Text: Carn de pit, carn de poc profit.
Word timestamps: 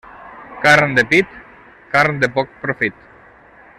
Carn 0.63 0.95
de 0.99 1.03
pit, 1.11 1.37
carn 1.93 2.19
de 2.25 2.31
poc 2.39 2.57
profit. 2.65 3.07